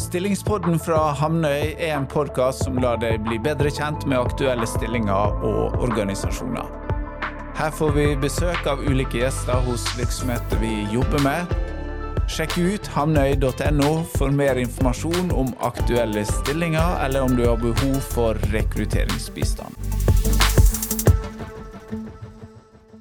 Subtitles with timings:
[0.00, 5.34] Stillingspodden fra Hamnøy er en podkast som lar deg bli bedre kjent med aktuelle stillinger
[5.44, 6.68] og organisasjoner.
[7.58, 11.52] Her får vi besøk av ulike gjester hos virksomheter vi jobber med.
[12.32, 18.40] Sjekk ut hamnøy.no for mer informasjon om aktuelle stillinger, eller om du har behov for
[18.54, 19.76] rekrutteringsbistand.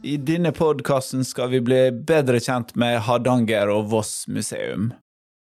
[0.03, 4.91] I denne podkasten skal vi bli bedre kjent med Hardanger og Voss museum.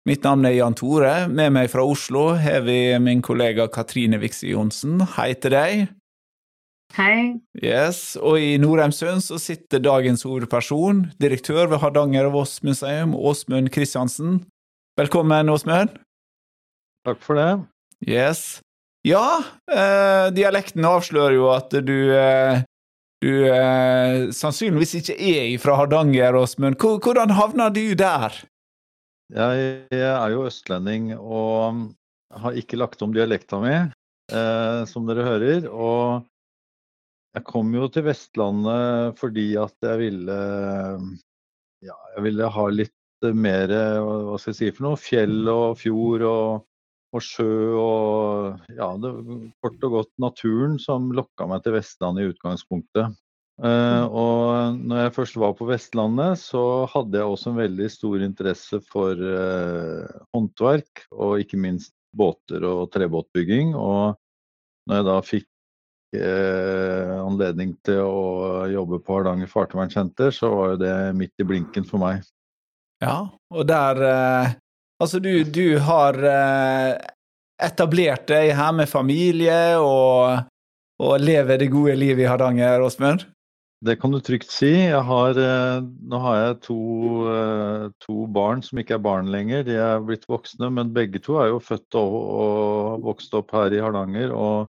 [0.06, 1.26] Mitt navn er Jan Tore.
[1.26, 5.00] Med meg fra Oslo har vi min kollega Katrine Vikse Johnsen.
[5.16, 5.88] Hei til deg.
[6.94, 7.40] Hei.
[7.58, 13.72] Yes, Og i Nordheimsund så sitter dagens hovedperson, direktør ved Hardanger og Voss museum, Åsmund
[13.74, 14.44] Kristiansen.
[14.96, 15.98] Velkommen, Åsmund.
[17.02, 17.50] Takk for det.
[18.06, 18.62] Yes.
[19.02, 22.62] Ja, eh, dialekten avslører jo at du eh,
[23.26, 26.78] du eh, sannsynligvis ikke er fra Hardanger, Åsmund.
[26.78, 28.46] Hvordan havna du der?
[29.34, 31.88] Jeg er jo østlending og
[32.30, 35.66] har ikke lagt om dialekta mi, eh, som dere hører.
[35.70, 36.26] Og
[37.34, 40.38] jeg kom jo til Vestlandet fordi at jeg ville
[41.84, 42.92] ja, jeg ville ha litt
[43.34, 43.72] mer
[44.04, 46.64] hva skal jeg si for noe, fjell og fjord og,
[47.16, 49.12] og sjø og ja, det,
[49.64, 53.16] kort og godt naturen som lokka meg til Vestlandet i utgangspunktet.
[53.56, 58.24] Uh, og når jeg først var på Vestlandet, så hadde jeg også en veldig stor
[58.26, 60.04] interesse for uh,
[60.36, 63.72] håndverk, og ikke minst båter og trebåtbygging.
[63.72, 64.18] Og
[64.86, 65.48] når jeg da fikk
[66.20, 71.88] uh, anledning til å jobbe på Hardanger fartøyvernsenter, så var jo det midt i blinken
[71.88, 72.28] for meg.
[73.04, 74.06] Ja, og der
[74.96, 76.16] Altså, du, du har
[77.60, 80.46] etablert deg her med familie og,
[80.96, 83.26] og lever det gode livet i Hardanger, Åsmund?
[83.86, 84.72] Det kan du trygt si.
[84.90, 86.78] Har, eh, nå har jeg to,
[87.30, 89.62] eh, to, barn som ikke er barn lenger.
[89.68, 93.74] De er blitt voksne, men begge to er jo født og, og vokst opp her
[93.76, 94.66] i Hardanger og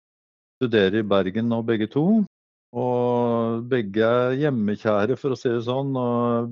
[0.59, 2.25] studerer i Bergen nå, begge to.
[2.75, 5.95] Og begge er hjemmekjære, for å si det sånn.
[5.95, 6.51] Og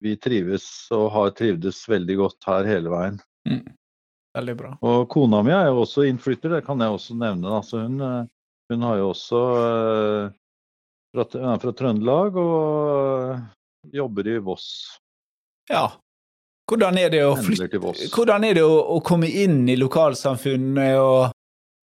[0.00, 3.18] vi trives og har trivdes veldig godt her hele veien.
[3.48, 3.64] Mm.
[4.38, 4.76] Veldig bra.
[4.86, 7.50] Og kona mi er jo også innflytter, det kan jeg også nevne.
[7.50, 8.28] Altså hun, eh,
[8.70, 9.40] hun har jo også
[11.14, 14.68] fra, er fra Trøndelag og jobber i Voss.
[15.70, 15.88] Ja.
[16.70, 21.32] Hvordan er det å, flytte, er det å, å komme inn i lokalsamfunnet og,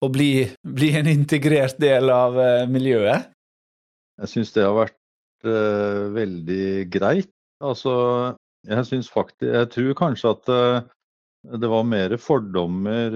[0.04, 3.30] og bli, bli, en integrert del av uh, miljøet?
[4.20, 4.98] Jeg syns det har vært
[5.48, 7.32] uh, veldig greit.
[7.64, 7.94] Altså,
[8.68, 10.84] jeg syns faktisk Jeg tror kanskje at uh,
[11.64, 13.16] det var mer fordommer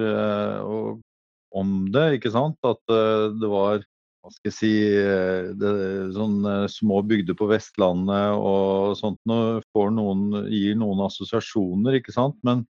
[1.55, 2.57] om det, ikke sant?
[2.67, 3.83] At det var
[4.27, 5.69] hva skal jeg si, eh, det,
[6.11, 12.35] sånne små bygder på Vestlandet og sånt noe får noen, gir noen assosiasjoner, ikke sant.
[12.43, 12.65] Men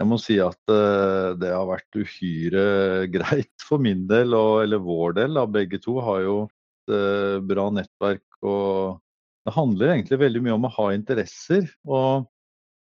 [0.00, 2.64] jeg må si at uh, det har vært uhyre
[3.16, 5.36] greit for min del, og, eller vår del.
[5.36, 5.44] Da.
[5.44, 8.24] Begge to har jo et bra nettverk.
[8.40, 9.02] og
[9.44, 11.68] Det handler egentlig veldig mye om å ha interesser.
[11.84, 12.24] Og,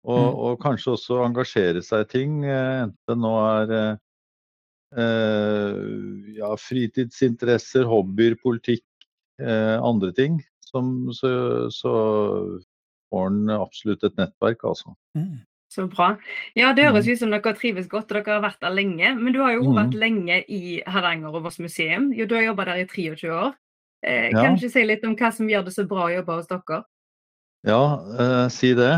[0.04, 0.44] og, mm.
[0.50, 2.36] og kanskje også engasjere seg i ting.
[2.44, 4.07] Enten det nå er Eh,
[4.96, 8.86] ja, fritidsinteresser, hobbyer, politikk,
[9.42, 10.40] eh, andre ting.
[10.68, 11.30] Som, så,
[11.72, 11.94] så
[13.12, 14.96] får en absolutt et nettverk, altså.
[15.18, 15.38] Mm.
[15.74, 16.14] Så bra.
[16.56, 17.12] Ja, Det høres mm.
[17.12, 19.14] ut som dere trives godt, og dere har vært der lenge.
[19.20, 19.78] Men du har jo mm.
[19.78, 22.12] vært lenge i Hardanger og Voss museum.
[22.16, 23.56] Jo, du har jobba der i 23 år.
[24.06, 24.38] Eh, ja.
[24.38, 26.48] Kan du ikke si litt om hva som gjør det så bra å jobbe hos
[26.52, 26.80] dere?
[27.68, 27.82] Ja,
[28.24, 28.94] eh, si det.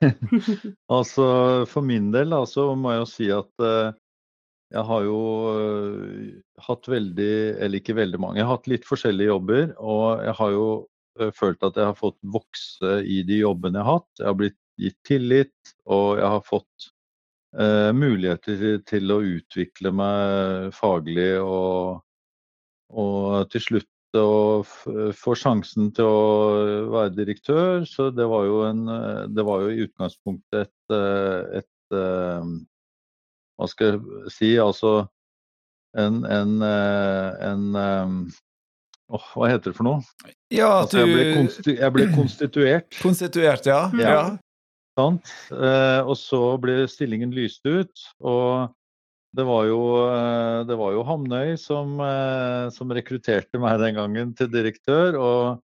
[0.96, 1.26] altså
[1.68, 3.92] For min del altså, må jeg jo si at eh,
[4.74, 5.18] jeg har jo
[5.54, 6.32] uh,
[6.66, 9.70] hatt veldig, eller ikke veldig mange, jeg har hatt litt forskjellige jobber.
[9.78, 10.66] Og jeg har jo
[11.20, 14.10] uh, følt at jeg har fått vokse i de jobbene jeg har hatt.
[14.20, 16.88] Jeg har blitt gitt tillit, og jeg har fått
[17.60, 22.02] uh, muligheter til, til, å utvikle meg faglig og,
[22.90, 27.86] og til slutt å få sjansen til å være direktør.
[27.86, 28.84] Så det var jo, en,
[29.34, 30.94] det var jo i utgangspunktet et,
[31.62, 31.66] et,
[31.98, 32.62] et
[33.58, 35.04] hva skal jeg si, altså
[35.94, 38.14] en, en, eh, en, en
[39.14, 40.30] oh, Hva heter det for noe?
[40.50, 42.88] Ja, at altså, jeg, ble konstitu, jeg, ble konstituert.
[42.98, 43.82] Konstituert, ja.
[44.00, 44.14] ja.
[44.98, 45.04] ja.
[45.04, 48.08] Eh, og så ble stillingen lyst ut.
[48.26, 48.74] Og
[49.34, 54.34] det var jo, eh, det var jo Hamnøy som, eh, som, rekrutterte meg den gangen
[54.38, 55.18] til direktør.
[55.18, 55.62] Og,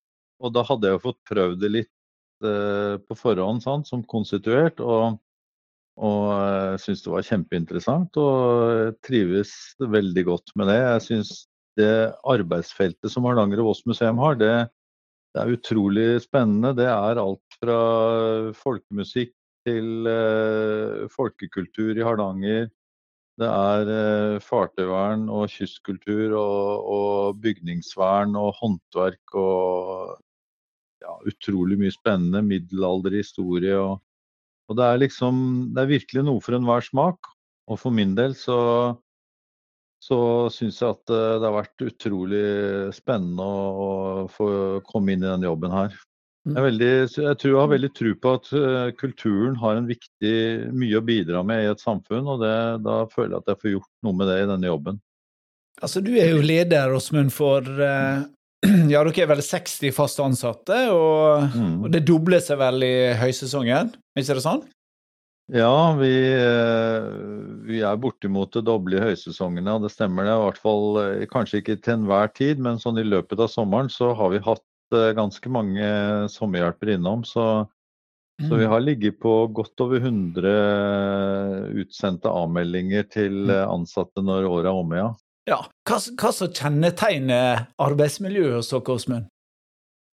[0.44, 4.84] og da hadde jeg jo fått prøvd det litt eh, på forhånd sant, som konstituert.
[4.84, 5.20] Og
[6.02, 10.80] og jeg syns det var kjempeinteressant og trives veldig godt med det.
[10.82, 11.34] Jeg syns
[11.78, 11.94] det
[12.30, 14.54] arbeidsfeltet som Hardanger og Voss museum har, det,
[15.34, 16.74] det, er utrolig spennende.
[16.78, 17.80] Det er alt fra
[18.58, 19.34] folkemusikk
[19.68, 22.72] til eh, folkekultur i Hardanger.
[23.42, 30.18] Det er eh, fartøyvern og kystkultur og, og, bygningsvern og håndverk og
[31.02, 32.44] ja, utrolig mye spennende.
[32.46, 34.02] Middelalderhistorie og,
[34.70, 35.40] og det er liksom
[35.76, 37.32] Det er virkelig noe for enhver smak.
[37.72, 38.60] Og for min del så
[40.04, 40.18] så
[40.52, 42.48] syns jeg at eh, det har vært utrolig
[42.96, 44.48] spennende å, få
[44.90, 45.96] komme inn i denne jobben her.
[46.44, 46.64] Jeg, mm.
[46.66, 50.36] veldig, jeg, tror jeg har veldig tro på at uh, kulturen har en viktig,
[50.76, 53.74] mye å bidra med i et samfunn, og det, da føler jeg at jeg får
[53.78, 55.00] gjort noe med det i denne jobben.
[55.80, 58.28] Altså, Du er jo leder, Åsmund, for uh,
[58.92, 61.78] ja, dere er vel 60 fast ansatte, og, mm.
[61.86, 64.64] og det dobler seg vel i høysesongen, ikke det sånn?
[65.52, 67.08] Ja, vi, uh,
[67.68, 70.36] vi er bortimot det doble i høysesongene, og det stemmer det.
[70.38, 71.02] I hvert fall
[71.34, 74.64] kanskje ikke til enhver tid, men sånn i løpet av sommeren så har vi hatt
[74.94, 75.88] Eh, ganske mange
[76.30, 77.24] sommerhjelpere innom.
[77.26, 77.66] Så,
[78.42, 78.50] mm.
[78.50, 78.72] så, vi mm.
[78.72, 80.54] har ligget på godt over 100
[81.82, 83.54] utsendte avmeldinger til mm.
[83.56, 85.12] eh, ansatte når året er omme, ja.
[85.50, 85.62] ja.
[85.90, 89.30] Hva, hva som kjennetegner arbeidsmiljøet hos dere, Åsmund?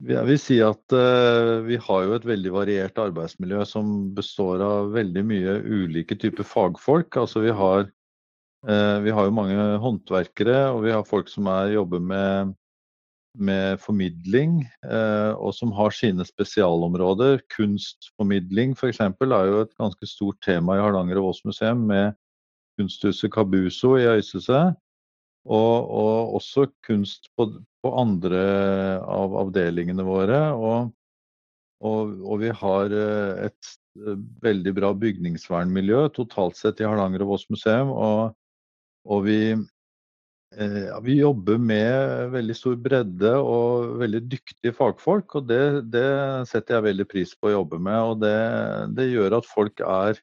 [0.08, 4.94] Jeg vil si at uh, vi har jo et veldig variert arbeidsmiljø som består av
[4.94, 7.18] veldig mye ulike typer fagfolk.
[7.20, 7.84] Altså vi har,
[8.64, 12.56] uh, vi har jo mange håndverkere, og vi har folk som er, jobber med
[13.38, 17.40] med formidling, uh, og som har sine spesialområder.
[17.54, 19.00] Kunstformidling f.eks.
[19.00, 22.16] er jo et ganske stort tema i Hardanger og Vås museum, med
[22.78, 24.72] kunsthuset Kabuso i Øystese.
[25.48, 27.46] Og, og, også kunst på,
[27.80, 28.40] på, andre
[29.00, 30.40] av avdelingene våre.
[30.52, 30.90] Og,
[31.80, 33.72] og, og vi har eh, et
[34.02, 37.94] eh, veldig bra bygningsvernmiljø totalt sett i Hardanger og Vås museum.
[37.94, 38.36] Og,
[39.08, 39.40] og vi
[40.56, 45.36] Eh, vi jobber med veldig stor bredde og veldig dyktige fagfolk.
[45.38, 46.08] og det, det,
[46.50, 47.98] setter jeg veldig pris på å jobbe med.
[48.02, 48.38] og Det,
[48.96, 50.18] det gjør at folk er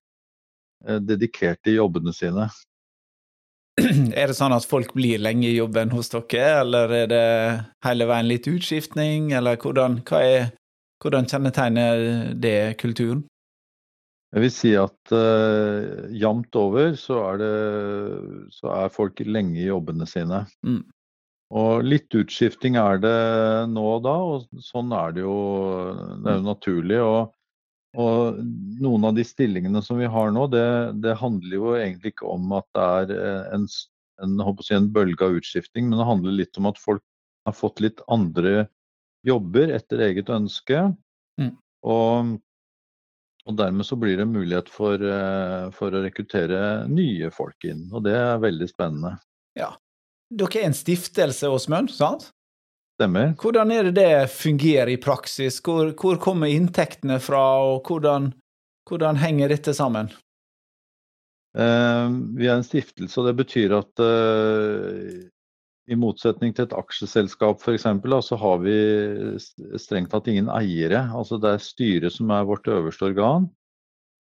[0.87, 2.49] eh, dedikerte i jobbene sine.
[4.17, 7.25] Er det sånn at folk blir lenge i jobben hos dere, eller er det
[7.85, 10.49] hele veien litt utskiftning, eller hvordan, er,
[11.03, 13.27] hvordan kjennetegner det kulturen?
[14.33, 17.53] Jeg vil si at uh, jevnt over så er, det,
[18.57, 20.41] så er folk lenge i jobbene sine.
[20.67, 20.81] Mm.
[21.57, 23.17] Og litt utskifting er det
[23.71, 25.37] nå og da, og sånn er det jo.
[26.25, 26.99] Det er jo naturlig.
[27.05, 27.36] Og,
[27.95, 28.39] og
[28.83, 30.67] noen av de stillingene som vi har nå, det,
[31.03, 33.67] det handler jo egentlig ikke om at det er eh, en,
[34.25, 37.03] en, si, en bølge av utskifting, men det handler litt om at folk
[37.47, 38.67] har fått litt andre
[39.27, 40.89] jobber etter eget ønske.
[41.39, 41.55] Mm.
[41.87, 42.35] Og
[43.47, 48.03] og Dermed så blir det mulighet for, eh, for, å rekruttere nye folk inn, og
[48.03, 49.13] det er veldig spennende.
[49.55, 49.71] Ja.
[50.27, 52.33] Dere er en stiftelse, Åsmund, sant?
[52.97, 53.35] Stemmer.
[53.37, 55.59] Hvordan er det det fungerer i praksis?
[55.61, 58.31] Hvor, hvor kommer inntektene fra, og hvordan,
[58.89, 60.09] hvordan henger dette sammen?
[61.53, 65.13] Uh, vi er en stiftelse, og det betyr at uh,
[65.87, 67.85] i motsetning til et aksjeselskap f.eks.,
[68.25, 68.77] så har vi
[69.77, 71.05] strengt tatt ingen eiere.
[71.13, 73.45] Altså Det er styret som er vårt øverste organ.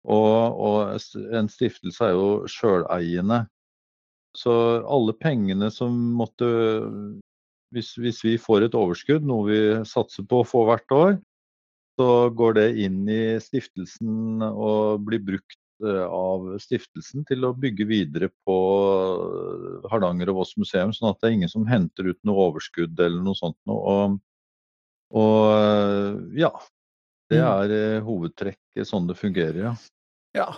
[0.04, 3.44] Og, og en stiftelse er jo sjøleiende.
[4.36, 6.50] Så alle pengene som måtte
[7.74, 11.16] hvis, hvis, vi får et overskudd, noe vi satser på å få hvert år,
[11.98, 17.84] så går det inn i stiftelsen og blir brukt Eh, av stiftelsen til å bygge
[17.88, 18.56] videre på
[19.18, 22.94] eh, Hardanger og Voss museum, sånn at det er ingen som henter ut noe overskudd
[22.94, 23.58] eller noe sånt.
[23.66, 24.14] Og,
[25.18, 26.52] og eh, ja,
[27.32, 27.48] det mm.
[27.50, 29.74] er hovedtrekket sånn det fungerer, ja.
[30.38, 30.48] Ja,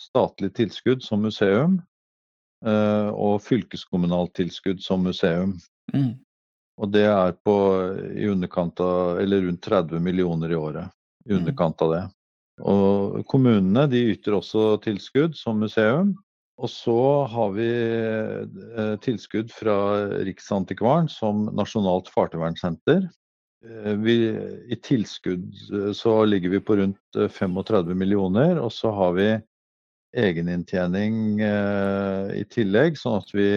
[0.00, 1.82] statlig tilskudd som museum
[2.66, 5.60] og fylkeskommunalt tilskudd som museum.
[5.92, 6.16] Mm.
[6.80, 7.54] Og det er på
[8.16, 10.88] i underkant av, eller rundt 30 millioner i året.
[11.28, 11.38] I mm.
[11.38, 12.10] underkant av det.
[12.64, 16.14] Og kommunene de yter også tilskudd som museum.
[16.56, 19.76] Og så har vi eh, tilskudd fra
[20.24, 23.04] Riksantikvaren som nasjonalt fartøyvernsenter.
[23.66, 24.08] Eh,
[24.72, 29.28] I tilskudd eh, så ligger vi på rundt 35 millioner, og så har vi
[30.16, 33.48] egeninntjening i tillegg, sånn at vi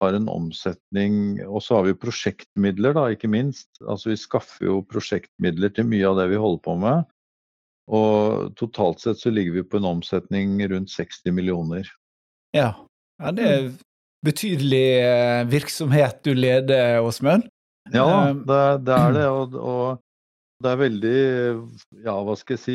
[0.00, 3.68] har en omsetning Og så har vi prosjektmidler, da, ikke minst.
[3.84, 7.04] Altså vi skaffer jo prosjektmidler til mye av det vi holder på med.
[7.90, 11.88] Og totalt sett så ligger vi på en omsetning rundt 60 millioner.
[12.54, 12.74] Ja.
[13.18, 13.72] ja det er mm.
[14.26, 17.48] betydelig eh, virksomhet du leder, Åsmund.
[17.90, 19.26] Ja, eh, det, det, er det.
[19.34, 20.06] Og, og,
[20.60, 21.18] Det er veldig,
[22.04, 22.74] ja hva skal jeg si,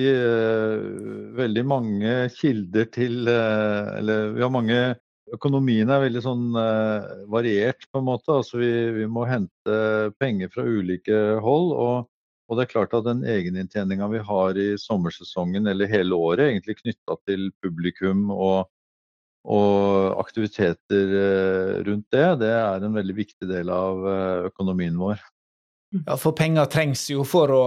[1.37, 4.79] veldig mange kilder til Eller vi har mange
[5.33, 6.43] Økonomien er veldig sånn
[7.33, 8.29] variert, på en måte.
[8.29, 9.77] Altså vi, vi må hente
[10.21, 11.71] penger fra ulike hold.
[11.73, 12.09] og
[12.45, 16.77] og det er klart at den egeninntjeninga vi har i sommersesongen eller hele året, egentlig
[16.81, 18.67] knytta til publikum og,
[19.49, 25.23] og, aktiviteter eh, rundt det, det er en veldig viktig del av eh, økonomien vår.
[26.03, 27.65] Ja, for penger trengs jo for å,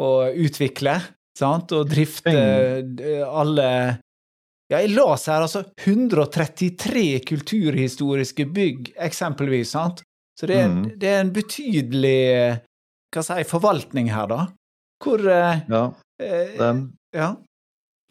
[0.00, 0.98] å utvikle
[1.36, 1.74] sant?
[1.76, 3.24] og drifte Penger.
[3.28, 3.70] alle
[4.66, 9.74] ja, jeg las her altså 133 kulturhistoriske bygg, eksempelvis.
[9.76, 10.02] sant?
[10.36, 10.86] Så det er, mm.
[10.98, 12.22] det er en betydelig
[13.16, 14.46] hva si, forvaltning her, da?
[15.02, 15.84] Hvor eh, Ja.
[16.20, 17.34] Eh, det er, en, ja.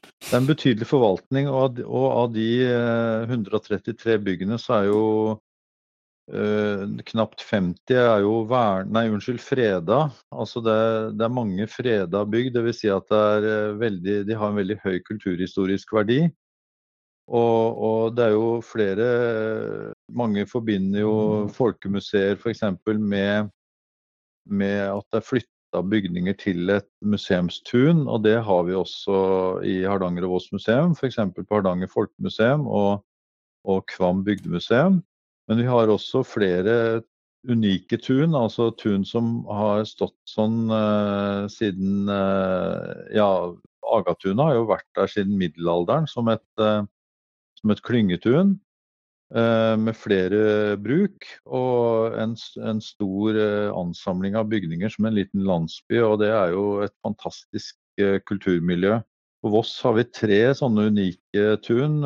[0.06, 5.02] det er en betydelig forvaltning, og av, de eh, 133 byggene så er jo
[6.30, 10.06] eh, knapt 50 er jo vern, nei, unnskyld, freda.
[10.34, 10.78] Altså det,
[11.18, 12.54] det, er mange freda bygg.
[12.54, 12.82] Dvs.
[12.84, 16.24] Si at eh, veldig, de har en veldig høy kulturhistorisk verdi.
[17.26, 19.06] Og, og, det er jo flere
[20.14, 21.14] Mange forbinder jo
[21.48, 21.54] mm.
[21.58, 22.62] folkemuseer f.eks.
[23.02, 23.50] med
[24.46, 28.06] med at det er flytta bygninger til et museumstun.
[28.08, 29.18] Og det har vi også
[29.66, 31.20] i Hardanger og Voss museum, f.eks.
[31.36, 33.04] på Hardanger folkemuseum og,
[33.66, 35.02] og Kvam bygdemuseum.
[35.50, 37.02] Men vi har også flere
[37.46, 43.30] unike tun, altså tun som har stått sånn uh, siden uh, Ja,
[43.86, 48.56] Agatunet har jo vært der siden middelalderen som et, som et klyngetun.
[49.36, 55.42] Eh, med flere bruk og en, en, stor eh, ansamling av bygninger som en liten
[55.44, 55.98] landsby.
[56.08, 59.02] Og det er jo et fantastisk eh, kulturmiljø.
[59.44, 61.98] På Voss har vi tre sånne unike tun.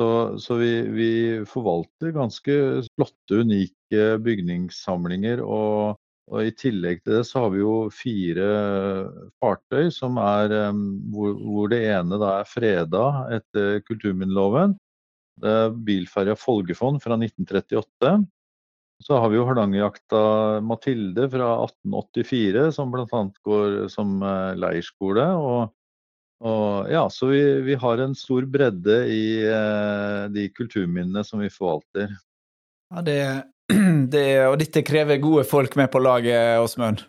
[0.00, 0.06] Så,
[0.40, 1.10] så vi, vi,
[1.44, 2.54] forvalter ganske
[2.94, 5.42] flotte, unike bygningssamlinger.
[5.42, 5.98] Og,
[6.30, 8.46] og, i tillegg til det så har vi jo fire
[9.42, 10.54] fartøy som er
[11.12, 13.04] hvor, hvor det ene da er freda
[13.36, 14.78] etter kulturminneloven.
[15.46, 18.18] Er bilferja Folgefond fra 1938.
[19.00, 20.22] Så har vi jo Hardangerjakta
[20.60, 23.20] Mathilde fra 1884, som bl.a.
[23.48, 25.24] går som eh, leirskole.
[25.40, 25.70] Og,
[26.44, 31.48] og ja, så vi, vi, har en stor bredde i eh, de kulturminnene som vi
[31.52, 32.12] forvalter.
[32.92, 33.18] Ja, det,
[34.12, 37.06] det, og dette krever gode folk med på laget, Åsmund?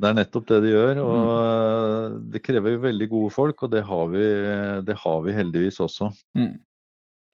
[0.00, 1.00] Det er nettopp det det gjør.
[1.06, 2.20] og mm.
[2.34, 4.26] Det krever jo veldig gode folk, og det har vi,
[4.84, 6.12] det har vi heldigvis også.
[6.36, 6.58] Mm.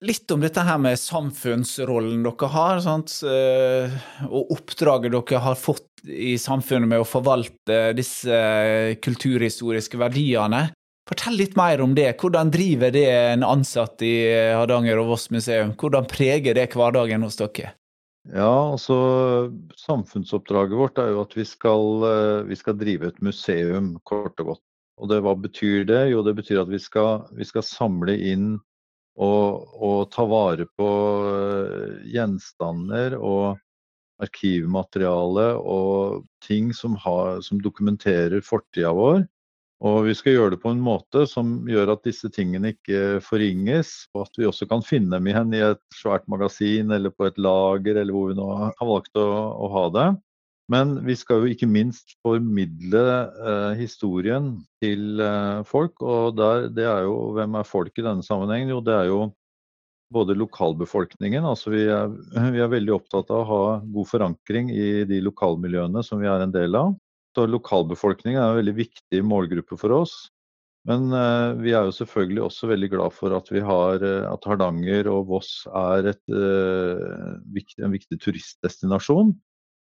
[0.04, 3.14] Litt om dette her med samfunnsrollen dere har, sant?
[3.24, 3.94] Eh,
[4.28, 8.36] og oppdraget dere har fått i samfunnet med å forvalte disse
[9.00, 10.66] kulturhistoriske verdiene.
[11.08, 12.10] Fortell litt mer om det.
[12.20, 14.14] Hvordan driver det en ansatt i
[14.52, 15.72] Hardanger og Voss museum?
[15.78, 17.72] Hvordan preger det hverdagen hos dere?
[18.34, 18.96] Ja, altså
[19.78, 24.52] Samfunnsoppdraget vårt er jo at vi skal, eh, vi skal drive et museum, kort og
[24.52, 24.64] godt.
[25.00, 26.08] Og det, Hva betyr det?
[26.10, 28.56] Jo, det betyr at vi skal, vi skal samle inn
[29.16, 30.88] og, og ta vare på
[31.30, 33.56] eh, gjenstander og
[34.22, 39.24] arkivmateriale og ting som, har, som dokumenterer fortida vår.
[39.84, 44.06] Og vi skal gjøre det på en måte som gjør at disse tingene ikke forringes,
[44.16, 47.36] og at vi også kan finne dem igjen i et svært magasin eller på et
[47.36, 50.06] lager, eller hvor vi nå har valgt å, å ha det.
[50.72, 53.02] Men vi skal jo ikke minst formidle
[53.38, 55.94] eh, historien til eh, folk.
[56.02, 58.72] Og der, det er jo Hvem er folk i denne sammenhengen?
[58.74, 59.20] Jo, det er jo
[60.12, 61.44] både lokalbefolkningen.
[61.44, 62.10] altså vi er,
[62.54, 66.42] vi er, veldig opptatt av å ha god forankring i de lokalmiljøene som vi er
[66.42, 66.94] en del av.
[67.36, 70.16] Så lokalbefolkningen er en veldig viktig målgruppe for oss.
[70.86, 74.46] Men eh, vi er jo selvfølgelig også veldig glad for at vi har eh, at
[74.46, 79.34] Hardanger og Voss er et, eh, en viktig turistdestinasjon.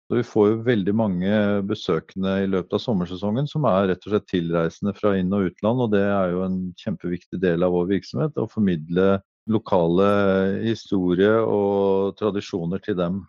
[0.09, 1.31] Så vi får jo veldig mange
[1.69, 5.83] besøkende i løpet av sommersesongen som er rett og slett tilreisende fra inn- og utland,
[5.85, 9.19] og det er jo en kjempeviktig del av vår virksomhet å formidle
[9.53, 10.09] lokale
[10.65, 13.21] historie og tradisjoner til dem.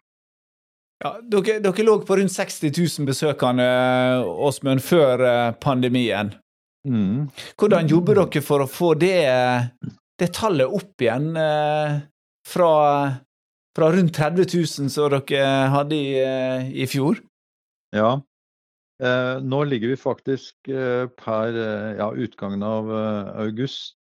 [1.04, 3.68] Ja, dere, dere lå på rundt 60 000 besøkende,
[4.24, 6.34] Åsmund, før eh, pandemien.
[6.88, 7.28] Mm.
[7.60, 9.20] Hvordan jobber dere for å få det,
[10.20, 12.00] det tallet opp igjen eh,
[12.48, 12.74] fra
[13.78, 17.22] fra rundt 30 000 som dere hadde i, eh, i fjor?
[17.96, 18.20] Ja.
[19.00, 23.96] Eh, nå ligger vi faktisk eh, per eh, ja, utgangen av eh, august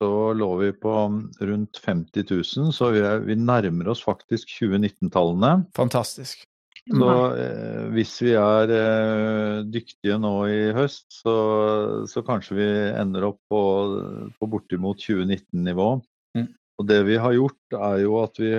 [0.00, 0.92] så lå vi på
[1.40, 5.66] rundt 50 000, så vi, er, vi nærmer oss faktisk 2019-tallene.
[5.76, 6.46] Fantastisk.
[6.88, 11.34] Så eh, hvis vi er eh, dyktige nå i høst, så,
[12.08, 13.60] så, kanskje vi ender opp på,
[14.40, 15.90] på bortimot 2019-nivå.
[16.38, 16.48] Mm.
[16.80, 18.50] Og det vi har gjort, er jo at vi,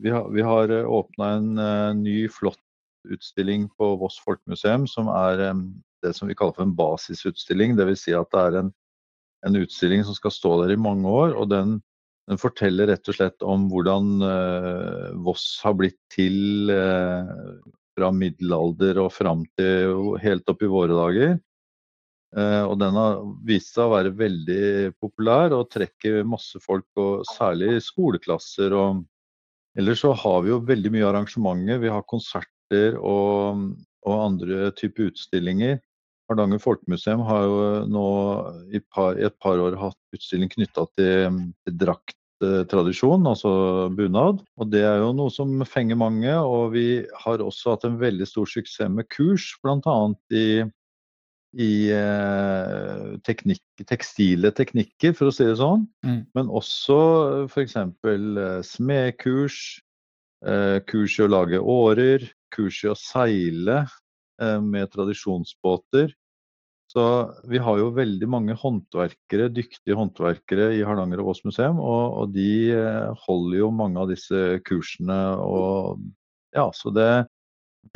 [0.00, 2.62] vi har, vi har åpna en uh, ny, flott
[3.08, 5.42] utstilling på Voss folkemuseum som er
[6.04, 7.76] det som vi kaller for en basisutstilling.
[7.76, 8.06] Dvs.
[8.06, 8.70] Si at det er en,
[9.46, 11.36] en, utstilling som skal stå der i mange år.
[11.36, 11.78] og den,
[12.28, 17.28] den forteller rett og slett om hvordan uh, Voss har blitt til uh,
[17.98, 21.38] fra middelalder og fram til helt opp i våre dager.
[22.36, 24.64] Uh, og den har vist seg å være veldig
[25.00, 28.74] populær og trekker masse folk, og særlig skoleklasser.
[28.76, 29.04] og
[29.78, 31.80] Ellers så har vi jo veldig mye arrangementer.
[31.80, 33.68] Vi har konserter og,
[34.04, 35.78] og andre typer utstillinger.
[36.28, 38.06] Hardanger folkemuseum har jo nå
[38.76, 43.52] i, par, i, et par år hatt utstilling knytta til, til drakttradisjon, altså
[43.96, 44.42] bunad.
[44.60, 46.34] Og det er jo noe som fenger mange.
[46.36, 46.88] Og vi
[47.24, 49.96] har også hatt en veldig stor suksess med kurs, bl.a.
[50.36, 50.48] i,
[51.56, 55.86] i eh, teknikk, tekstile teknikker, for å si det sånn.
[56.04, 56.20] Mm.
[56.36, 56.98] Men også
[57.46, 57.78] f.eks.
[57.78, 59.62] Eh, smedkurs,
[60.44, 63.86] eh, kurs i å lage årer, kurs i å seile.
[64.42, 66.12] Eh, med tradisjonsbåter.
[66.86, 67.04] Så
[67.44, 72.30] vi har jo veldig mange håndverkere, dyktige håndverkere i Hardanger og Voss museum, og, og,
[72.36, 75.18] de eh, holder jo mange av disse kursene.
[75.42, 76.06] Og,
[76.54, 77.10] ja, så det,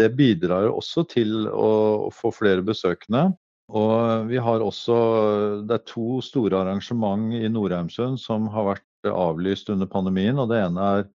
[0.03, 1.71] det bidrar også til å,
[2.09, 3.31] å få flere besøkende.
[3.71, 4.97] Og vi har også
[5.69, 10.39] Det er to store arrangement i Nordheimsund som har vært avlyst under pandemien.
[10.39, 11.11] og Det ene er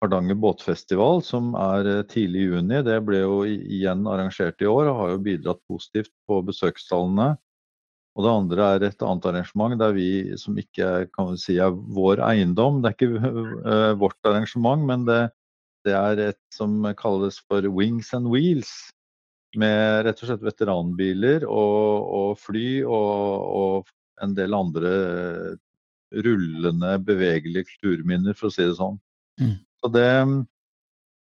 [0.00, 2.80] Hardanger båtfestival, som er eh, tidlig i juni.
[2.86, 7.34] Det ble jo igjen arrangert i år og har jo bidratt positivt på besøkstallene.
[8.16, 10.08] Og det andre er et annet arrangement der vi,
[10.40, 15.20] som ikke kan si er vår eiendom, det er ikke uh, vårt arrangement, men det,
[15.86, 18.72] det, er et som kalles for Wings and Wheels.
[19.58, 23.90] Med rett og slett veteranbiler og, og fly og, og,
[24.22, 24.90] en del andre
[26.12, 28.98] rullende, bevegelige kulturminner, for å si det sånn.
[29.40, 29.54] Mm.
[29.80, 30.08] Så det,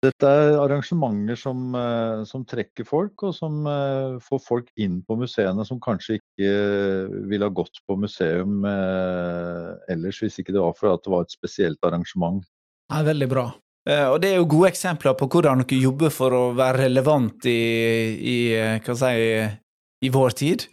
[0.01, 5.19] dette er arrangementer som, eh, som, trekker folk, og som eh, får folk inn på
[5.19, 6.53] museene som kanskje ikke
[7.29, 11.27] ville ha gått på museum eh, ellers, hvis ikke det var for at det var
[11.27, 12.41] et spesielt arrangement.
[12.89, 13.45] Det er veldig bra.
[13.81, 17.61] Og det er jo gode eksempler på hvordan dere jobber for å være relevant i,
[18.21, 18.35] i,
[18.77, 19.13] si,
[20.05, 20.67] i vår tid.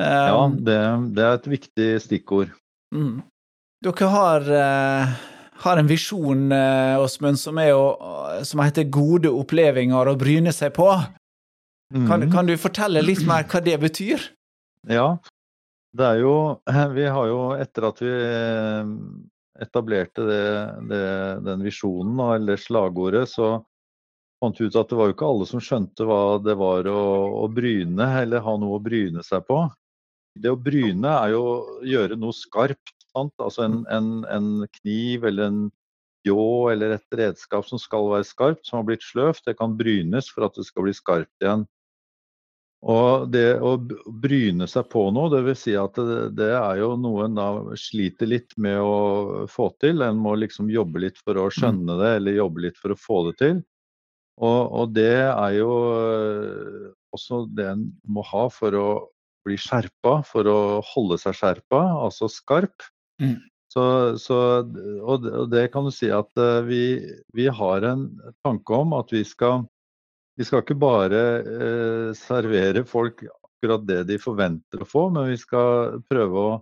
[0.00, 0.78] Ja, det,
[1.12, 2.54] det, er et viktig stikkord.
[2.94, 3.18] Mm.
[3.84, 4.48] Dere har
[5.58, 7.58] har en visjon, eh, Åsmund, som,
[8.42, 10.98] som heter 'gode opplevelser å bryne seg på'.
[11.94, 12.06] Mm.
[12.06, 14.20] Kan, kan, du fortelle litt mer hva det betyr?
[14.88, 15.16] Ja,
[15.96, 16.60] det er jo
[16.94, 18.84] Vi har jo, etter at vi eh,
[19.62, 20.44] etablerte det,
[20.90, 21.02] det,
[21.46, 23.56] den visjonen, eller slagordet, så
[24.38, 27.00] fant vi ut at det var jo ikke alle som skjønte hva det var å,
[27.42, 29.64] å bryne, eller ha noe å bryne seg på.
[30.38, 33.34] Det å bryne er jo å gjøre noe skarpt Sant?
[33.42, 34.48] Altså en, en, en,
[34.80, 35.60] kniv eller en
[36.26, 40.28] ljå eller et redskap som skal være skarpt, som har blitt sløvt, det kan brynes
[40.34, 41.64] for at det skal bli skarpt igjen.
[42.86, 43.72] Og det å
[44.22, 45.62] bryne seg på noe, dvs.
[45.64, 50.04] Si at det, det, er jo noe en da sliter litt med å få til.
[50.06, 51.56] En må liksom jobbe litt for å mm.
[51.58, 53.60] skjønne det, eller jobbe litt for å få det til.
[54.38, 58.88] Og, og det er jo eh, også det en må ha for å
[59.46, 60.58] bli skjerpa, for å
[60.92, 62.86] holde seg skjerpa, altså skarp.
[63.22, 63.40] Mm.
[63.72, 63.82] Så,
[64.20, 64.36] så,
[65.02, 67.00] og, og, det kan du si at uh, vi,
[67.36, 68.06] vi, har en
[68.46, 69.66] tanke om at vi skal
[70.38, 75.38] Vi skal ikke bare eh, servere folk akkurat det de forventer å få, men vi
[75.40, 76.52] skal prøve å,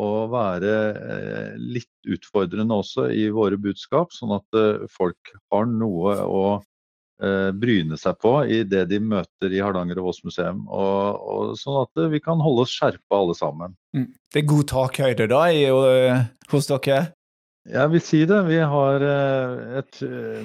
[0.00, 4.62] å være eh, litt utfordrende også i våre budskap, sånn at
[4.92, 6.46] folk har noe å
[7.22, 10.64] Eh, bryne seg på i det de møter i Hardanger og Voss museum.
[10.66, 13.76] Og, og, sånn at vi kan holde oss skjerpa alle sammen.
[13.94, 14.08] Mm.
[14.34, 16.98] Det er god takhøyde da i, uh, hos dere?
[17.64, 18.42] Jeg vil si det.
[18.44, 20.00] Vi har uh, et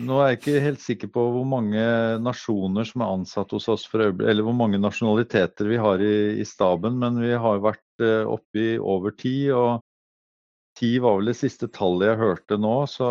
[0.05, 1.81] Nå er jeg ikke helt sikker på hvor mange
[2.23, 6.39] nasjoner som er ansatt hos oss for øyeblikket, eller hvor mange nasjonaliteter vi har i,
[6.39, 9.51] i staben, men vi har vært uh, oppe i over ti.
[9.51, 9.83] og
[10.79, 13.09] ti var vel det siste tallet jeg hørte nå, så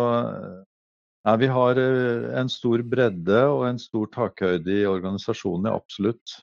[1.27, 6.39] Nei, Vi har eh, en stor bredde og en stor takhøyde i organisasjonen, absolutt.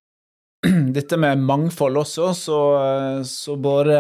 [0.97, 2.59] Dette med mangfold også, så,
[3.25, 3.97] så bare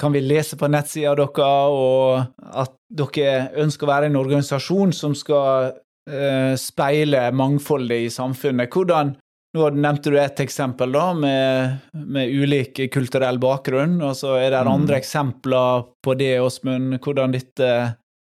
[0.00, 5.14] kan vi lese på nettsida deres og at dere ønsker å være en organisasjon som
[5.16, 5.72] skal
[6.10, 8.70] eh, speile mangfoldet i samfunnet.
[8.72, 9.14] Hvordan,
[9.56, 13.98] nå nevnte du et eksempel da, med, med ulik kulturell bakgrunn.
[14.02, 14.72] og så Er det mm.
[14.74, 17.70] andre eksempler på det, Åsmund, hvordan dette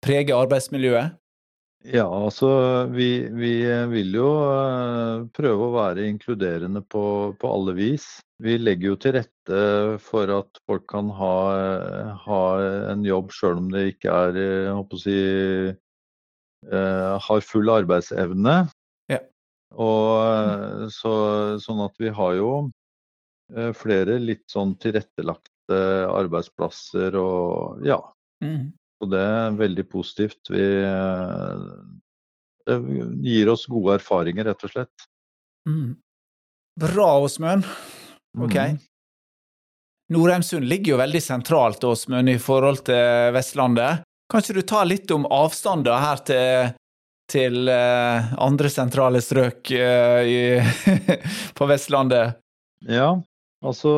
[0.02, 1.18] preger arbeidsmiljøet?
[1.82, 2.50] Ja, altså
[2.94, 3.54] vi, vi
[3.90, 8.06] vil jo eh, prøve å være inkluderende på, på, alle vis.
[8.42, 9.62] Vi legger jo til rette
[10.02, 11.36] for at folk kan ha,
[12.24, 12.42] ha
[12.90, 15.18] en jobb sjøl om det ikke er jeg håper å si,
[16.72, 18.56] eh, har full arbeidsevne.
[19.14, 19.22] Ja.
[19.78, 21.14] Og, så,
[21.62, 22.52] sånn at vi har jo
[23.78, 28.00] flere litt sånn tilrettelagte arbeidsplasser og ja.
[28.42, 28.72] Mm.
[29.02, 30.50] Og det er veldig positivt.
[30.54, 30.66] Vi
[32.66, 32.78] det
[33.26, 35.08] gir oss gode erfaringer, rett og slett.
[35.68, 35.98] Mm.
[36.82, 37.68] Bra, Åsmund.
[38.40, 38.56] OK.
[38.56, 38.78] Mm.
[40.12, 44.04] Norheimsund ligger jo veldig sentralt Åsmund, i forhold til Vestlandet.
[44.32, 46.72] Kan ikke du ta litt om avstander her til,
[47.32, 50.60] til uh, andre sentrale strøk uh, i,
[51.58, 52.40] på Vestlandet?
[52.88, 53.14] Ja,
[53.64, 53.94] altså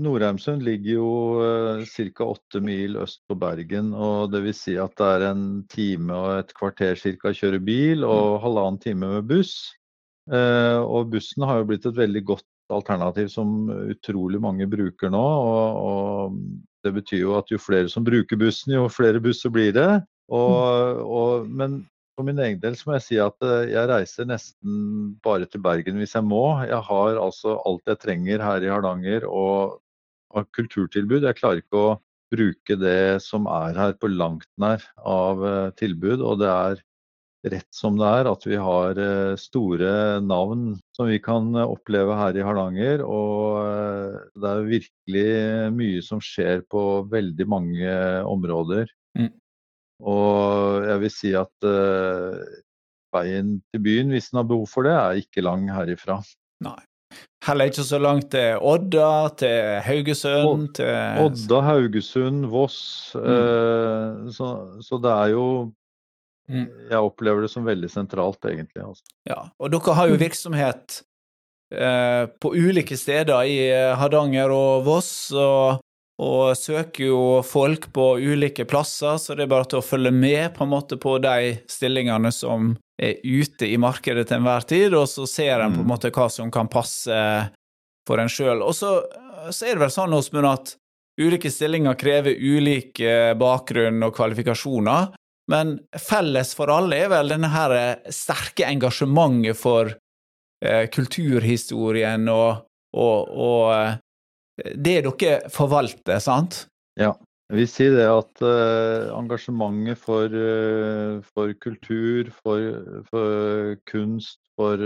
[0.00, 2.30] Norheimsund ligger jo uh, ca.
[2.30, 3.92] åtte mil øst på Bergen.
[3.92, 7.60] og Det vil si at det er en time og et kvarter cirka å kjøre
[7.60, 8.40] bil, og mm.
[8.46, 9.58] halvannen time med buss.
[10.30, 15.22] Uh, og bussen har jo blitt et veldig godt alternativ som utrolig mange bruker nå.
[15.22, 16.40] Og, og,
[16.80, 19.88] det betyr jo at jo flere som bruker bussen, jo flere busser blir det.
[20.32, 21.82] Og, og, men
[22.16, 25.62] for min egen del så må jeg si at eh, jeg reiser nesten bare til
[25.64, 26.44] Bergen hvis jeg må.
[26.68, 29.80] Jeg har altså alt jeg trenger her i Hardanger og
[30.34, 31.24] har kulturtilbud.
[31.24, 31.98] Jeg klarer ikke å
[32.30, 36.20] bruke det som er her på langt nær av eh, tilbud.
[36.20, 36.84] Og det er
[37.48, 42.16] rett som det er at vi har eh, store navn som vi kan eh, oppleve
[42.18, 43.04] her i Hardanger.
[43.06, 45.28] Og eh, det er virkelig
[45.76, 47.94] mye som skjer på veldig mange
[48.28, 48.92] områder.
[49.18, 49.32] Mm.
[50.00, 52.38] Og jeg vil si at uh,
[53.12, 56.22] veien til byen, hvis den har behov for det, er ikke lang herifra.
[56.64, 56.78] Nei.
[57.44, 63.12] Heller ikke så langt til Odda, til Haugesund til Odda, Haugesund, Voss.
[63.16, 63.28] Mm.
[63.28, 64.48] Uh, så,
[64.84, 65.46] så, det er jo
[66.50, 66.66] Mm.
[66.90, 68.82] Jeg opplever det som veldig sentralt, egentlig.
[68.82, 69.06] Altså.
[69.28, 70.98] Ja, og dere har jo virksomhet
[71.74, 75.84] eh, på ulike steder i eh, Hardanger og Voss, og,
[76.20, 80.56] og, søker jo folk på ulike plasser, så det er bare til å følge med
[80.56, 85.06] på en måte på de stillingene som er ute i markedet til enhver tid, og
[85.08, 85.94] så ser en på en mm.
[85.94, 87.22] måte hva som kan passe
[88.08, 88.66] for en sjøl.
[88.66, 88.98] Og så,
[89.52, 90.74] så, er det vel sånn, Åsmund, at
[91.20, 93.00] ulike stillinger krever ulik
[93.38, 95.14] bakgrunn og kvalifikasjoner.
[95.50, 99.90] Men felles for alle er vel denne her eh, sterke engasjementet for
[100.62, 103.98] eh, kulturhistorien og, og, og, eh,
[104.76, 106.66] det dere forvalter, sant?
[107.00, 107.14] Ja.
[107.50, 108.42] Jeg vil si det at
[109.10, 110.34] engasjementet for,
[111.32, 112.76] for kultur, for,
[113.08, 114.84] for, kunst, for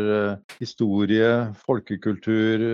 [0.62, 1.28] historie,
[1.66, 2.64] folkekultur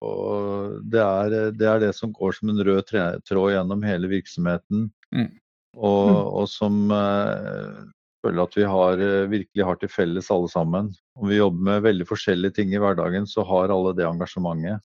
[0.00, 2.94] og det er, det er, det som går som en rød
[3.28, 4.88] tråd gjennom hele virksomheten.
[5.12, 5.28] Mm
[5.76, 6.16] og, mm.
[6.36, 7.82] og som uh,
[8.24, 10.90] føler at vi har, uh, virkelig har til felles alle sammen.
[11.16, 14.82] Om vi jobber med veldig forskjellige ting i hverdagen, så har alle det engasjementet.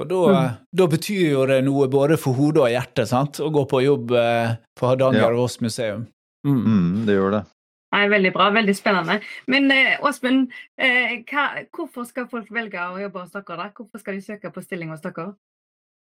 [0.00, 0.60] Og da, mm.
[0.78, 3.42] da betyr jo det noe både for hodet og hjertet, sant?
[3.44, 5.34] Å gå på jobb uh, på Hardanger ja.
[5.36, 6.06] Voss museum.
[6.46, 6.62] Mm.
[6.62, 7.42] Mm, det gjør det.
[7.92, 9.18] Nei, Veldig bra, veldig spennende.
[9.52, 9.68] Men
[10.00, 10.54] Åsmund,
[11.76, 13.56] hvorfor skal folk velge å jobbe hos dere?
[13.58, 13.66] da?
[13.76, 15.34] Hvorfor skal de søke på stilling hos dere?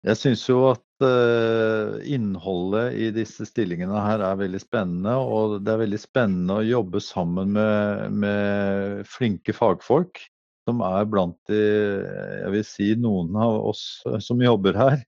[0.05, 5.15] Jeg syns jo at uh, innholdet i disse stillingene her er veldig spennende.
[5.17, 10.21] Og det er veldig spennende å jobbe sammen med, med flinke fagfolk.
[10.67, 13.83] Som er blant de Jeg vil si noen av oss
[14.19, 15.03] som jobber her,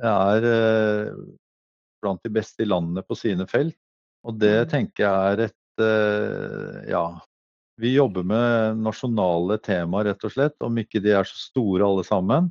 [0.00, 1.24] er uh,
[2.02, 3.78] blant de beste i landet på sine felt.
[4.26, 4.68] Og det mm.
[4.72, 7.06] tenker jeg er et uh, Ja.
[7.76, 10.54] Vi jobber med nasjonale temaer, rett og slett.
[10.64, 12.46] Om ikke de er så store alle sammen,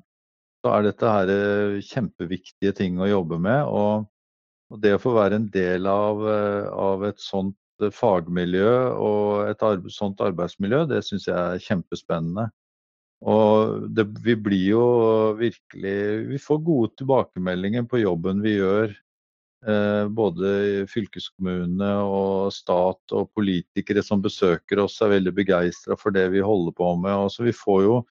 [0.66, 3.70] så er dette her eh, kjempeviktige ting å jobbe med.
[3.70, 4.10] Og,
[4.82, 9.62] det å få være en del av, eh, av et sånt eh, fagmiljø og et
[9.64, 12.48] arbe sånt arbeidsmiljø, det syns jeg er kjempespennende.
[13.30, 14.86] Og det, vi blir jo
[15.40, 15.94] virkelig
[16.34, 18.92] Vi får gode tilbakemeldinger på jobben vi gjør.
[19.70, 20.50] Eh, både
[20.92, 26.76] fylkeskommune og stat og politikere som besøker oss er veldig begeistra for det vi holder
[26.76, 27.14] på med.
[27.22, 28.02] Og så vi får jo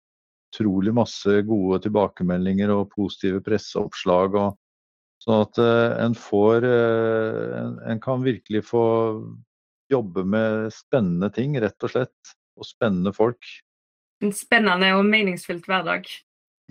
[0.55, 4.37] utrolig masse gode tilbakemeldinger og positive presseoppslag.
[4.39, 4.55] Og,
[5.25, 8.85] sånn at uh, en får uh, en, en, kan virkelig få
[9.93, 12.35] jobbe med spennende ting, rett og slett.
[12.55, 13.43] Og spennende folk.
[14.23, 16.07] En spennende og meningsfylt hverdag.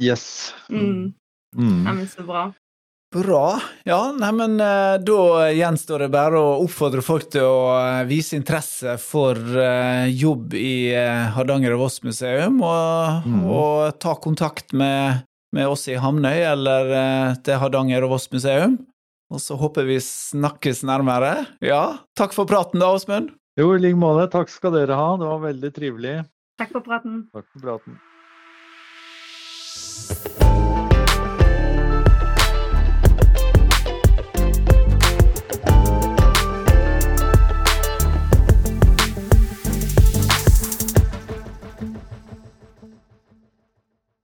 [0.02, 0.54] Yes.
[0.72, 1.12] Mm.
[1.56, 1.82] Mm.
[1.84, 2.48] Ja, men så bra.
[3.14, 3.62] Bra.
[3.86, 8.96] Ja, neimen eh, da gjenstår det bare å oppfordre folk til å eh, vise interesse
[9.02, 10.96] for eh, jobb i
[11.36, 13.44] Hardanger og Voss museum, og, mm.
[13.46, 15.22] og, ta kontakt med,
[15.54, 16.90] med, oss i Hamnøy eller
[17.46, 18.80] til Hardanger og Voss museum.
[19.34, 21.46] Og så håper vi snakkes nærmere.
[21.62, 23.30] Ja, takk for praten da, Åsmund.
[23.60, 24.26] Jo, i like måte.
[24.34, 25.14] Takk skal dere ha.
[25.22, 26.16] Det var veldig trivelig.
[26.62, 27.30] Takk for praten.
[27.34, 28.02] Takk for praten.